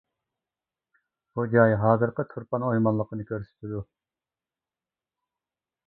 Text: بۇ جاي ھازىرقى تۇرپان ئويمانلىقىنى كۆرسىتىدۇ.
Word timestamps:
بۇ 1.39 1.45
جاي 1.51 1.77
ھازىرقى 1.83 2.27
تۇرپان 2.33 2.67
ئويمانلىقىنى 2.71 3.29
كۆرسىتىدۇ. 3.33 3.87